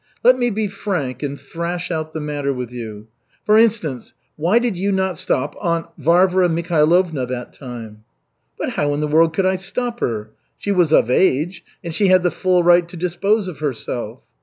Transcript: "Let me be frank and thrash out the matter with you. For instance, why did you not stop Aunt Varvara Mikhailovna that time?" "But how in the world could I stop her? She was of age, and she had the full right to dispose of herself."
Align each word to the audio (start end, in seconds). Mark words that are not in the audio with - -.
"Let 0.23 0.35
me 0.35 0.49
be 0.49 0.65
frank 0.67 1.21
and 1.21 1.39
thrash 1.39 1.91
out 1.91 2.11
the 2.11 2.19
matter 2.19 2.51
with 2.51 2.71
you. 2.71 3.05
For 3.45 3.55
instance, 3.55 4.15
why 4.35 4.57
did 4.57 4.75
you 4.75 4.91
not 4.91 5.19
stop 5.19 5.55
Aunt 5.61 5.85
Varvara 5.95 6.49
Mikhailovna 6.49 7.27
that 7.27 7.53
time?" 7.53 8.03
"But 8.57 8.69
how 8.71 8.95
in 8.95 8.99
the 8.99 9.07
world 9.07 9.31
could 9.31 9.45
I 9.45 9.57
stop 9.57 9.99
her? 9.99 10.31
She 10.57 10.71
was 10.71 10.91
of 10.91 11.11
age, 11.11 11.63
and 11.83 11.93
she 11.93 12.07
had 12.07 12.23
the 12.23 12.31
full 12.31 12.63
right 12.63 12.89
to 12.89 12.97
dispose 12.97 13.47
of 13.47 13.59
herself." 13.59 14.23